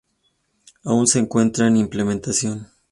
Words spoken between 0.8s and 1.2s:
Aún se